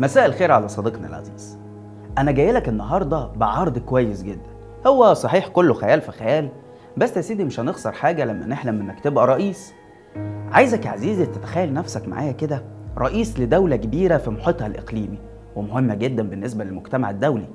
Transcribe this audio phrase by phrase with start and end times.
[0.00, 1.58] مساء الخير على صديقنا العزيز.
[2.18, 4.50] أنا جاي لك النهارده بعرض كويس جدا.
[4.86, 6.48] هو صحيح كله خيال في خيال
[6.96, 9.72] بس يا سيدي مش هنخسر حاجة لما نحلم إنك تبقى رئيس.
[10.52, 12.62] عايزك يا عزيزي تتخيل نفسك معايا كده
[12.98, 15.18] رئيس لدولة كبيرة في محيطها الإقليمي
[15.56, 17.46] ومهمة جدا بالنسبة للمجتمع الدولي.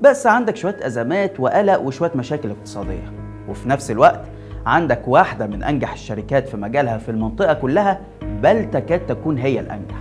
[0.00, 3.12] بس عندك شوية أزمات وقلق وشوية مشاكل اقتصادية.
[3.48, 4.20] وفي نفس الوقت
[4.66, 9.96] عندك واحدة من أنجح الشركات في مجالها في المنطقة كلها بل تكاد تكون هي الأنجح.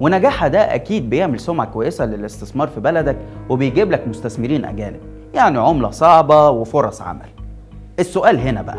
[0.00, 3.16] ونجاحها ده أكيد بيعمل سمعة كويسة للاستثمار في بلدك
[3.48, 5.00] وبيجيب لك مستثمرين أجانب
[5.34, 7.28] يعني عملة صعبة وفرص عمل.
[7.98, 8.78] السؤال هنا بقى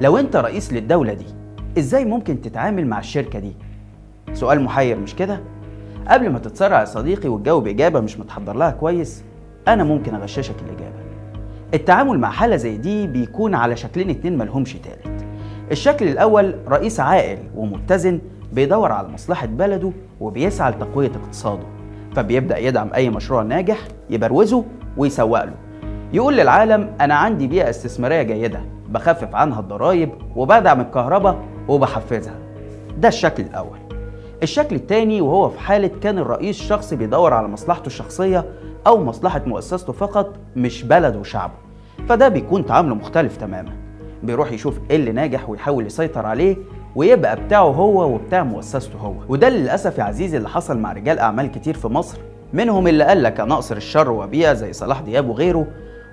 [0.00, 1.26] لو أنت رئيس للدولة دي
[1.78, 3.52] إزاي ممكن تتعامل مع الشركة دي؟
[4.32, 5.40] سؤال محير مش كده؟
[6.08, 9.24] قبل ما تتسرع يا صديقي وتجاوب اجابه مش متحضر لها كويس
[9.68, 10.96] أنا ممكن أغششك الإجابة.
[11.74, 15.24] التعامل مع حالة زي دي بيكون على شكلين اتنين ملهمش تالت.
[15.70, 18.20] الشكل الأول رئيس عاقل ومتزن
[18.52, 21.66] بيدور على مصلحة بلده وبيسعى لتقوية اقتصاده.
[22.14, 23.78] فبيبدأ يدعم أي مشروع ناجح
[24.10, 24.64] يبروزه
[24.96, 25.54] ويسوق له.
[26.12, 31.36] يقول للعالم أنا عندي بيئة استثمارية جيدة بخفف عنها الضرائب وبدعم الكهرباء
[31.68, 32.38] وبحفزها.
[32.98, 33.78] ده الشكل الأول.
[34.42, 38.44] الشكل الثاني وهو في حالة كان الرئيس شخص بيدور على مصلحته الشخصية
[38.86, 41.54] أو مصلحة مؤسسته فقط مش بلده وشعبه.
[42.08, 43.72] فده بيكون تعامله مختلف تماما.
[44.22, 46.56] بيروح يشوف إيه اللي ناجح ويحاول يسيطر عليه
[46.96, 49.14] ويبقى بتاعه هو وبتاع مؤسسته هو.
[49.28, 52.18] وده للأسف يا عزيزي اللي حصل مع رجال أعمال كتير في مصر.
[52.52, 55.66] منهم اللي قال لك أنا أقصر الشر وبيع زي صلاح دياب وغيره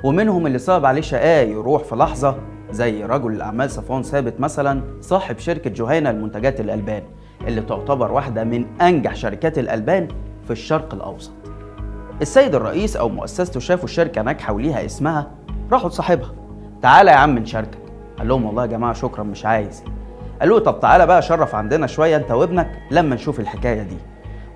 [0.03, 2.35] ومنهم اللي صعب عليه شقاه يروح في لحظة
[2.71, 7.03] زي رجل الأعمال صفوان ثابت مثلا صاحب شركة جهينة لمنتجات الألبان
[7.47, 10.07] اللي تعتبر واحدة من أنجح شركات الألبان
[10.45, 11.31] في الشرق الأوسط.
[12.21, 15.31] السيد الرئيس أو مؤسسته شافوا الشركة ناجحة وليها اسمها
[15.71, 16.31] راحوا لصاحبها.
[16.81, 17.77] تعالى يا عم نشاركك.
[18.17, 19.83] قال لهم والله يا جماعة شكرا مش عايز.
[20.43, 23.97] قالوا له طب تعالى بقى شرف عندنا شوية أنت وابنك لما نشوف الحكاية دي.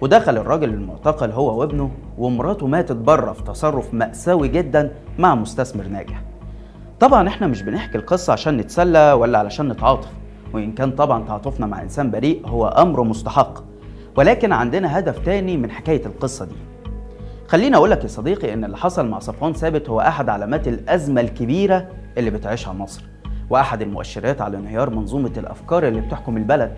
[0.01, 6.21] ودخل الراجل المعتقل هو وابنه ومراته ماتت بره في تصرف مأساوي جدا مع مستثمر ناجح.
[6.99, 10.09] طبعا إحنا مش بنحكي القصة عشان نتسلى ولا علشان نتعاطف
[10.53, 13.63] وإن كان طبعا تعاطفنا مع إنسان بريء هو أمر مستحق.
[14.17, 16.55] ولكن عندنا هدف تاني من حكاية القصة دي.
[17.47, 21.21] خليني أقول لك يا صديقي إن اللي حصل مع صفوان ثابت هو أحد علامات الأزمة
[21.21, 21.87] الكبيرة
[22.17, 23.03] اللي بتعيشها مصر.
[23.49, 26.71] واحد المؤشرات على انهيار منظومة الأفكار اللي بتحكم البلد.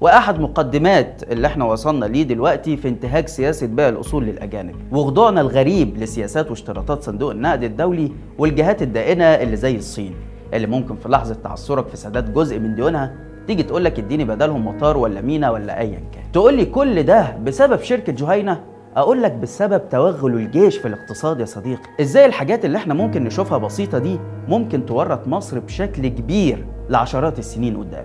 [0.00, 4.74] وأحد مقدمات اللي إحنا وصلنا ليه دلوقتي في انتهاك سياسة بيع الأصول للأجانب.
[4.92, 10.14] وخضوعنا الغريب لسياسات واشتراطات صندوق النقد الدولي والجهات الدائنة اللي زي الصين
[10.54, 13.14] اللي ممكن في لحظة تعثرك في سداد جزء من ديونها
[13.46, 16.32] تيجي تقول لك اديني بدلهم مطار ولا مينا ولا ايا كان.
[16.32, 18.60] تقول لي كل ده بسبب شركة جهينة؟
[18.96, 21.88] أقول لك بسبب توغل الجيش في الاقتصاد يا صديقي.
[22.00, 24.18] إزاي الحاجات اللي إحنا ممكن نشوفها بسيطة دي
[24.48, 28.04] ممكن تورط مصر بشكل كبير لعشرات السنين قدام؟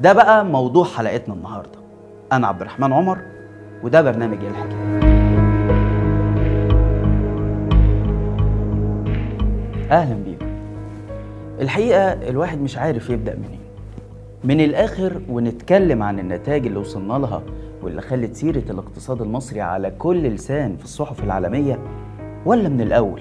[0.00, 1.78] ده بقى موضوع حلقتنا النهارده.
[2.32, 3.18] أنا عبد الرحمن عمر
[3.82, 4.96] وده برنامج إيه الحكاية.
[9.90, 10.46] أهلا بيكم.
[11.60, 13.65] الحقيقة الواحد مش عارف يبدأ منين.
[14.46, 17.42] من الآخر ونتكلم عن النتائج اللي وصلنا لها
[17.82, 21.78] واللي خلت سيرة الاقتصاد المصري على كل لسان في الصحف العالمية
[22.44, 23.20] ولا من الأول؟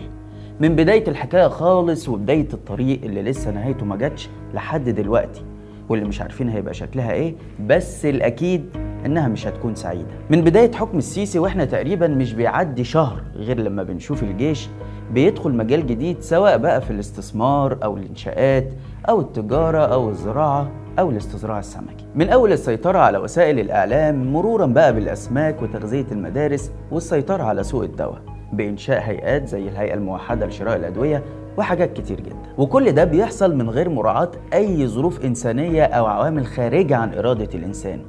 [0.60, 5.42] من بداية الحكاية خالص وبداية الطريق اللي لسه نهايته ما جاتش لحد دلوقتي
[5.90, 7.36] واللي مش عارفين هيبقى شكلها إيه
[7.68, 8.66] بس الأكيد
[9.06, 10.06] إنها مش هتكون سعيدة.
[10.30, 14.68] من بداية حكم السيسي وإحنا تقريبا مش بيعدي شهر غير لما بنشوف الجيش
[15.14, 18.74] بيدخل مجال جديد سواء بقى في الاستثمار أو الإنشاءات
[19.10, 22.06] أو التجارة أو الزراعة أو الاستزراع السمكي.
[22.16, 28.22] من أول السيطرة على وسائل الإعلام مرورا بقى بالأسماك وتغذية المدارس والسيطرة على سوق الدواء
[28.54, 31.24] بإنشاء هيئات زي الهيئة الموحدة لشراء الأدوية
[31.58, 32.36] وحاجات كتير جدا.
[32.58, 38.00] وكل ده بيحصل من غير مراعاة أي ظروف إنسانية أو عوامل خارجة عن إرادة الإنسان.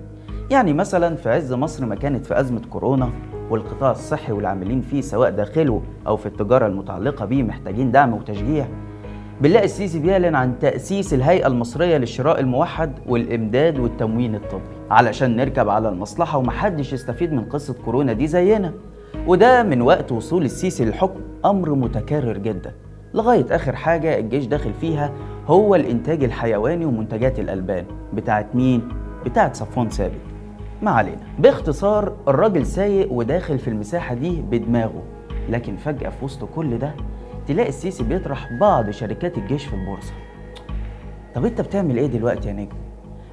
[0.51, 3.11] يعني مثلا في عز مصر ما كانت في أزمة كورونا
[3.51, 8.67] والقطاع الصحي والعاملين فيه سواء داخله أو في التجارة المتعلقة بيه محتاجين دعم وتشجيع.
[9.41, 15.89] بنلاقي السيسي بيعلن عن تأسيس الهيئة المصرية للشراء الموحد والإمداد والتموين الطبي علشان نركب على
[15.89, 18.73] المصلحة ومحدش يستفيد من قصة كورونا دي زينا.
[19.27, 22.73] وده من وقت وصول السيسي للحكم أمر متكرر جدا
[23.15, 25.13] لغاية آخر حاجة الجيش داخل فيها
[25.47, 27.85] هو الإنتاج الحيواني ومنتجات الألبان
[28.15, 28.89] بتاعت مين؟
[29.27, 30.21] بتاعت صفوان ثابت.
[30.83, 31.23] ما علينا.
[31.39, 35.03] باختصار الراجل سايق وداخل في المساحة دي بدماغه.
[35.51, 36.95] لكن فجأة في وسط كل ده
[37.47, 40.13] تلاقي السيسي بيطرح بعض شركات الجيش في البورصة.
[41.35, 42.77] طب انت بتعمل إيه دلوقتي يا نجم؟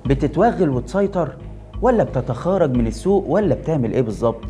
[0.06, 1.38] بتتوغل وتسيطر
[1.81, 4.45] ولا بتتخارج من السوق ولا بتعمل إيه بالظبط؟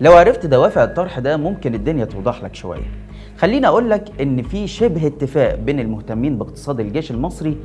[0.00, 2.90] لو عرفت دوافع الطرح ده ممكن الدنيا توضح لك شوية.
[3.38, 7.56] خليني أقول لك إن في شبه اتفاق بين المهتمين باقتصاد الجيش المصري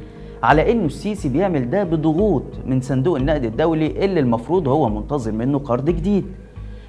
[0.43, 5.59] على إنه السيسي بيعمل ده بضغوط من صندوق النقد الدولي اللي المفروض هو منتظر منه
[5.59, 6.25] قرض جديد.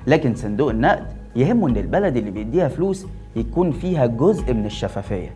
[0.06, 1.06] لكن صندوق النقد
[1.36, 3.06] يهمه إن البلد اللي بيديها فلوس
[3.36, 5.30] يكون فيها جزء من الشفافية.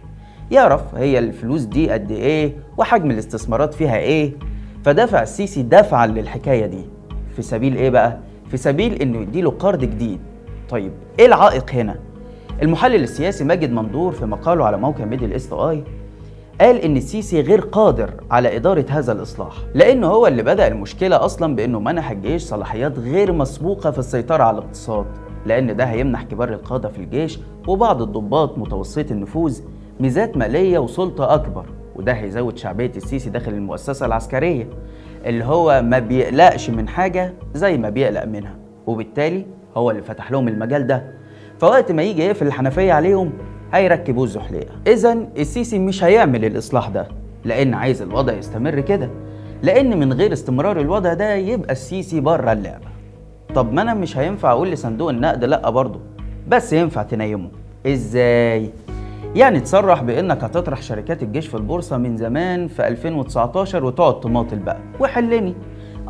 [0.50, 4.32] يعرف هي الفلوس دي قد إيه وحجم الاستثمارات فيها إيه.
[4.84, 6.84] فدفع السيسي دفعا للحكاية دي.
[7.36, 8.18] في سبيل إيه بقى؟
[8.48, 10.20] في سبيل إنه يديله قرض جديد.
[10.68, 11.96] طيب إيه العائق هنا؟
[12.62, 15.84] المحلل السياسي ماجد مندور في مقاله على موقع Middle East Eye
[16.60, 21.56] قال إن السيسي غير قادر على إدارة هذا الإصلاح لأنه هو اللي بدأ المشكلة أصلا
[21.56, 25.06] بإنه منح الجيش صلاحيات غير مسبوقة في السيطرة على الاقتصاد
[25.46, 27.38] لأن ده هيمنح كبار القادة في الجيش
[27.68, 29.60] وبعض الضباط متوسطي النفوذ
[30.00, 31.66] ميزات مالية وسلطة أكبر
[31.96, 34.68] وده هيزود شعبية السيسي داخل المؤسسة العسكرية
[35.26, 38.54] اللي هو ما بيقلقش من حاجة زي ما بيقلق منها
[38.86, 41.04] وبالتالي هو اللي فتح لهم المجال ده.
[41.58, 43.32] فوقت ما يجي يقفل الحنفية عليهم
[43.72, 44.72] هيركبوه الزحليقة.
[44.86, 47.08] اذا السيسي مش هيعمل الإصلاح ده
[47.44, 49.10] لأن عايز الوضع يستمر كده.
[49.62, 52.86] لأن من غير استمرار الوضع ده يبقى السيسي بره اللعبة.
[53.54, 56.00] طب ما أنا مش هينفع أقول لصندوق النقد لأ برضه
[56.48, 57.48] بس ينفع تنيمه.
[57.86, 58.70] إزاي؟
[59.34, 64.78] يعني تصرح بإنك هتطرح شركات الجيش في البورصة من زمان في 2019 وتقعد تماطل بقى.
[65.00, 65.54] وحلني.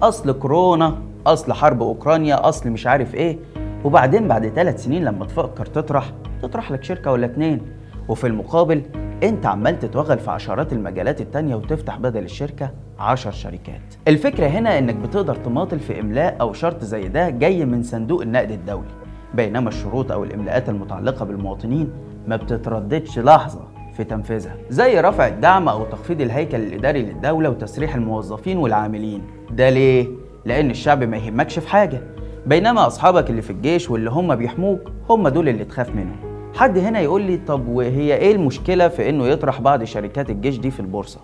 [0.03, 3.39] أصل كورونا أصل حرب أوكرانيا أصل مش عارف إيه.
[3.85, 6.13] وبعدين بعد ثلاث سنين لما تفكر تطرح
[6.47, 7.61] تطرح لك شركة ولا اتنين.
[8.09, 8.83] وفي المقابل
[9.23, 13.95] انت عمال تتوغل في عشرات المجالات التانية وتفتح بدل الشركة عشر شركات.
[14.09, 18.51] الفكرة هنا إنك بتقدر تماطل في إملاء أو شرط زي ده جاي من صندوق النقد
[18.51, 18.89] الدولي.
[19.35, 21.91] بينما الشروط أو الإملاءات المتعلقة بالمواطنين
[22.27, 23.61] ما بتترددش لحظة
[23.97, 24.57] في تنفيذها.
[24.71, 29.23] زي رفع الدعم أو تخفيض الهيكل الإداري للدولة وتسريح الموظفين والعاملين.
[29.51, 30.09] ده ليه؟
[30.45, 32.01] لأن الشعب ما يهمكش في حاجة.
[32.47, 36.26] بينما أصحابك اللي في الجيش واللي هم بيحموك هم دول اللي تخاف منهم.
[36.57, 40.71] حد هنا يقول لي طب وهي إيه المشكلة في إنه يطرح بعض شركات الجيش دي
[40.71, 41.21] في البورصة؟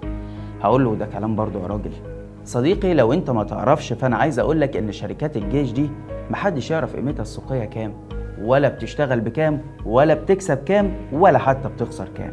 [0.62, 1.92] هقول له ده كلام برضه يا راجل.
[2.44, 5.90] صديقي لو أنت ما تعرفش فأنا عايز أقول لك إن شركات الجيش دي
[6.30, 7.92] محدش يعرف قيمتها السوقية كام
[8.42, 12.32] ولا بتشتغل بكام ولا بتكسب كام ولا حتى بتخسر كام.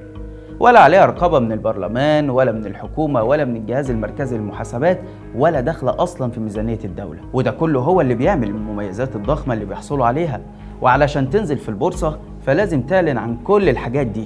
[0.59, 4.99] ولا عليها رقابة من البرلمان ولا من الحكومة ولا من الجهاز المركزي للمحاسبات
[5.35, 7.19] ولا داخلة أصلا في ميزانية الدولة.
[7.33, 10.41] وده كله هو اللي بيعمل المميزات الضخمة اللي بيحصلوا عليها.
[10.81, 14.25] وعلشان تنزل في البورصة فلازم تعلن عن كل الحاجات دي.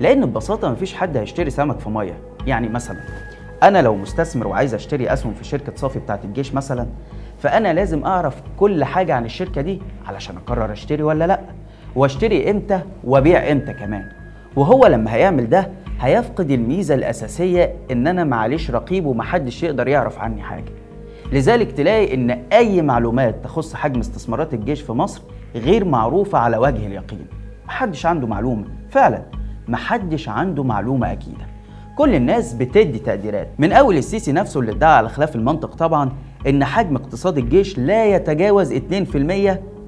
[0.00, 2.18] لأن ببساطة مفيش حد هيشتري سمك في مية.
[2.46, 2.96] يعني مثلا
[3.62, 6.86] أنا لو مستثمر وعايز أشتري أسهم في شركة صافي بتاعت الجيش مثلا
[7.38, 11.40] فأنا لازم أعرف كل حاجة عن الشركة دي علشان أقرر أشتري ولا لأ.
[11.96, 14.08] وأشتري إمتى وأبيع إمتى كمان.
[14.56, 20.42] وهو لما هيعمل ده هيفقد الميزة الأساسية إن أنا معليش رقيب ومحدش يقدر يعرف عني
[20.42, 20.72] حاجة.
[21.32, 25.22] لذلك تلاقي إن أي معلومات تخص حجم استثمارات الجيش في مصر
[25.58, 27.26] غير معروفة على وجه اليقين.
[27.66, 29.22] محدش عنده معلومة فعلا
[29.68, 31.46] محدش عنده معلومة أكيدة.
[31.98, 33.48] كل الناس بتدي تقديرات.
[33.58, 36.10] من أول السيسي نفسه اللي ادعى على خلاف المنطق طبعا
[36.48, 38.78] إن حجم اقتصاد الجيش لا يتجاوز 2%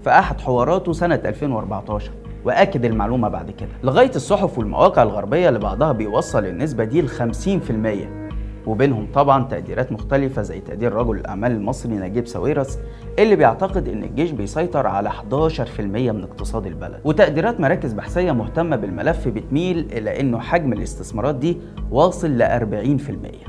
[0.05, 2.11] في أحد حواراته سنة 2014
[2.44, 3.69] وأكد المعلومة بعد كده.
[3.85, 8.18] لغاية الصحف والمواقع الغربية اللي بعضها بيوصل النسبة دي ل 50%
[8.66, 12.78] وبينهم طبعا تقديرات مختلفة زي تقدير رجل الأعمال المصري نجيب ساويرس
[13.19, 17.00] اللي بيعتقد إن الجيش بيسيطر على 11% من اقتصاد البلد.
[17.05, 21.56] وتقديرات مراكز بحثية مهتمة بالملف بتميل إلى إنه حجم الاستثمارات دي
[21.90, 22.43] واصل ل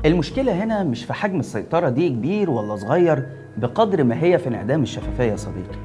[0.02, 3.26] 40% المشكلة هنا مش في حجم السيطرة دي كبير ولا صغير
[3.56, 5.76] بقدر ما هي في انعدام الشفافية يا صديقي.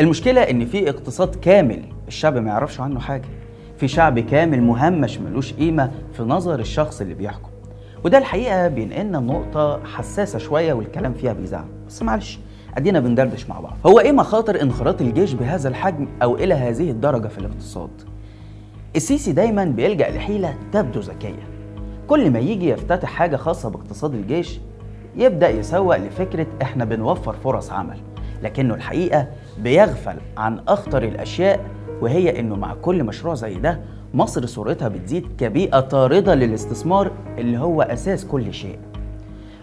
[0.00, 3.28] المشكلة إن في اقتصاد كامل الشعب ما يعرفش عنه حاجة.
[3.76, 7.48] في شعب كامل مهمش ملوش قيمة في نظر الشخص اللي بيحكم.
[8.04, 11.64] وده الحقيقة بينقلنا نقطة حساسة شوية والكلام فيها بيزعل.
[11.88, 12.38] بس معلش
[12.76, 13.76] أدينا بندردش مع بعض.
[13.86, 17.90] هو إيه مخاطر انخراط الجيش بهذا الحجم أو إلى هذه الدرجة في الاقتصاد؟
[18.96, 21.48] السيسي دايما بيلجأ لحيلة تبدو ذكية.
[22.08, 24.60] كل ما يجي يفتتح حاجة خاصة باقتصاد الجيش
[25.16, 27.98] يبدأ يسوق لفكرة إحنا بنوفر فرص عمل.
[28.42, 29.26] لكنه الحقيقة
[29.58, 31.60] بيغفل عن أخطر الأشياء
[32.00, 33.80] وهي إنه مع كل مشروع زي ده
[34.14, 38.78] مصر صورتها بتزيد كبيئة طاردة للاستثمار اللي هو أساس كل شيء.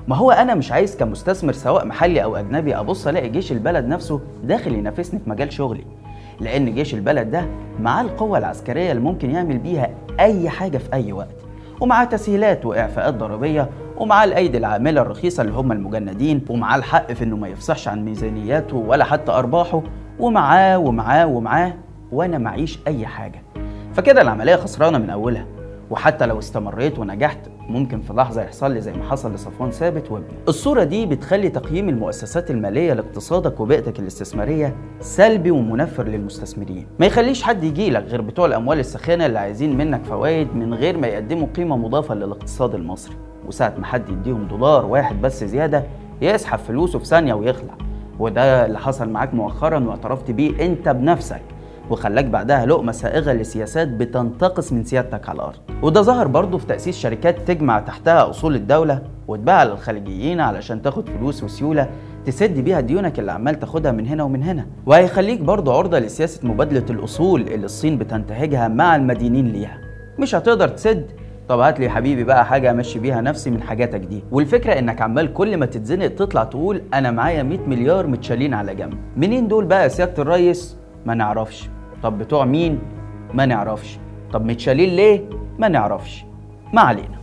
[0.08, 4.20] ما هو أنا مش عايز كمستثمر سواء محلي أو أجنبي أبص ألاقي جيش البلد نفسه
[4.44, 5.84] داخل ينافسني في مجال شغلي
[6.40, 7.46] لأن جيش البلد ده
[7.80, 9.90] معاه القوة العسكرية اللي ممكن يعمل بيها
[10.20, 11.36] أي حاجة في أي وقت
[11.82, 17.36] ومعاه تسهيلات وإعفاءات ضريبية ومعاه الأيدي العاملة الرخيصة اللي هم المجندين ومعاه الحق في إنه
[17.38, 19.82] ما يفصحش عن ميزانياته ولا حتى أرباحه
[20.20, 21.74] ومعاه ومعاه ومعاه
[22.12, 23.42] وأنا معيش أي حاجة.
[23.94, 25.46] فكده العملية خسرانة من أولها.
[25.90, 30.28] وحتى لو استمريت ونجحت ممكن في لحظة يحصل لي زي ما حصل لصفوان ثابت وابنه
[30.48, 36.88] الصورة دي بتخلي تقييم المؤسسات المالية لاقتصادك وبيئتك الاستثمارية سلبي ومنفر للمستثمرين.
[37.00, 40.98] ما يخليش حد يجي لك غير بتوع الأموال الساخنة اللي عايزين منك فوائد من غير
[40.98, 43.16] ما يقدموا قيمة مضافة للاقتصاد المصري.
[43.48, 45.84] وساعة ما حد يديهم دولار واحد بس زيادة
[46.22, 47.74] يسحب فلوسه في ثانية ويخلع.
[48.20, 51.42] وده اللي حصل معاك مؤخرا واعترفت بيه أنت بنفسك.
[51.90, 55.58] وخلاك بعدها لقمة سائغة لسياسات بتنتقص من سيادتك على الأرض.
[55.82, 61.44] وده ظهر برضه في تأسيس شركات تجمع تحتها أصول الدولة وتباع للخليجيين علشان تاخد فلوس
[61.44, 61.90] وسيولة
[62.26, 64.66] تسد بيها ديونك اللي عمال تاخدها من هنا ومن هنا.
[64.86, 69.78] وهيخليك برضه عرضة لسياسة مبادلة الأصول اللي الصين بتنتهجها مع المدينين ليها.
[70.20, 71.12] مش هتقدر تسد؟
[71.50, 74.24] طب هات لي يا حبيبي بقى حاجة أمشي بيها نفسي من حاجاتك دي.
[74.32, 78.94] والفكرة إنك عمال كل ما تتزنق تطلع تقول أنا معايا 100 مليار متشالين على جنب.
[79.18, 81.70] منين دول بقى يا سيادة الريس؟ ما نعرفش.
[82.04, 82.80] طب بتوع مين؟
[83.34, 83.98] ما نعرفش.
[84.34, 85.22] طب متشالين ليه؟
[85.60, 86.26] ما نعرفش.
[86.74, 87.20] ما علينا.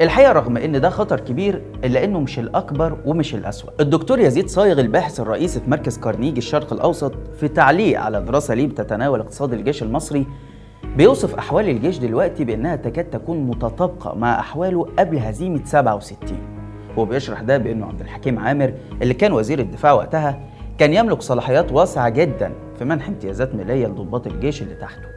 [0.00, 3.70] الحقيقة رغم إن ده خطر كبير إلا إنه مش الأكبر ومش الأسوأ.
[3.80, 8.66] الدكتور يزيد صايغ الباحث الرئيسي في مركز كارنيجي الشرق الأوسط في تعليق على دراسة ليه
[8.66, 10.26] بتتناول اقتصاد الجيش المصري
[10.96, 16.18] بيوصف أحوال الجيش دلوقتي بأنها تكاد تكون متطابقة مع أحواله قبل هزيمة 67
[16.96, 20.40] وبيشرح ده بأنه عبد الحكيم عامر اللي كان وزير الدفاع وقتها
[20.78, 25.08] كان يملك صلاحيات واسعة جدا في منح امتيازات مالية لضباط الجيش اللي تحته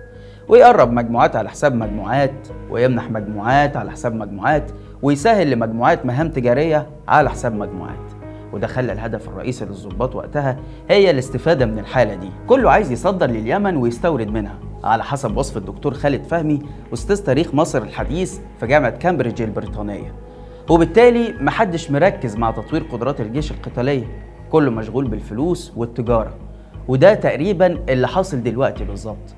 [0.48, 4.72] ويقرب مجموعات على حساب مجموعات ويمنح مجموعات على حساب مجموعات
[5.02, 8.12] ويسهل لمجموعات مهام تجارية على حساب مجموعات.
[8.54, 10.58] وده خلى الهدف الرئيسي للضباط وقتها
[10.90, 12.30] هي الاستفادة من الحالة دي.
[12.48, 14.60] كله عايز يصدر لليمن ويستورد منها.
[14.84, 16.62] على حسب وصف الدكتور خالد فهمي
[16.94, 20.14] أستاذ تاريخ مصر الحديث في جامعة كامبريدج البريطانية.
[20.70, 24.06] وبالتالي محدش مركز مع تطوير قدرات الجيش القتالية.
[24.52, 26.34] كله مشغول بالفلوس والتجارة.
[26.88, 29.36] وده تقريبا اللي حاصل دلوقتي بالظبط.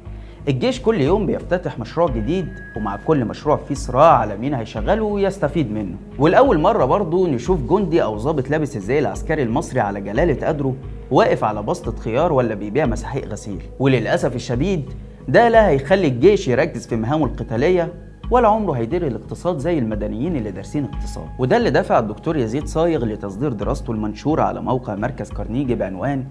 [0.47, 5.71] الجيش كل يوم بيفتتح مشروع جديد ومع كل مشروع فيه صراع على مين هيشغله ويستفيد
[5.71, 5.95] منه.
[6.19, 10.75] والأول مرة برضه نشوف جندي أو ضابط لابس الزي العسكري المصري على جلالة قدره
[11.11, 13.61] واقف على بسطة خيار ولا بيبيع مساحيق غسيل.
[13.79, 14.93] وللأسف الشديد
[15.27, 17.93] ده لا هيخلي الجيش يركز في مهامه القتالية
[18.31, 21.25] ولا عمره هيدير الاقتصاد زي المدنيين اللي دارسين اقتصاد.
[21.39, 26.23] وده اللي دفع الدكتور يزيد صايغ لتصدير دراسته المنشورة على موقع مركز كارنيجي بعنوان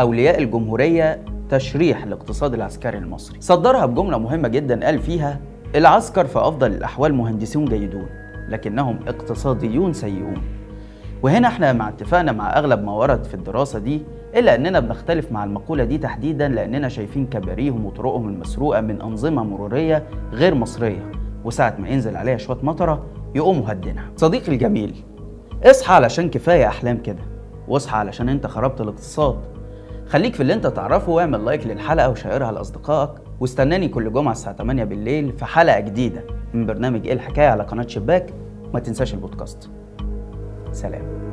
[0.00, 3.40] أولياء الجمهورية تشريح الاقتصاد العسكري المصري.
[3.40, 5.40] صدرها بجملة مهمة جدا قال فيها
[5.74, 8.06] العسكر في أفضل الأحوال مهندسون جيدون
[8.48, 10.42] لكنهم اقتصاديون سيئون.
[11.22, 14.02] وهنا إحنا مع اتفاقنا مع أغلب ما ورد في الدراسة دي
[14.36, 20.02] إلا أننا بنختلف مع المقولة دي تحديدا لأننا شايفين كباريهم وطرقهم المسروقة من أنظمة مرورية
[20.32, 21.10] غير مصرية.
[21.44, 24.94] وساعة ما ينزل عليها شوية مطرة يقوموا هدينها صديقي الجميل
[25.64, 27.22] اصحى علشان كفاية أحلام كده
[27.68, 29.55] واصحى علشان أنت خربت الاقتصاد.
[30.08, 33.10] خليك في اللي انت تعرفه واعمل لايك للحلقة وشيرها لأصدقائك
[33.40, 37.86] واستناني كل جمعة الساعة 8 بالليل في حلقة جديدة من برنامج إيه الحكاية على قناة
[37.86, 38.34] شباك.
[38.74, 39.70] ما تنساش البودكاست.
[40.72, 41.25] سلام.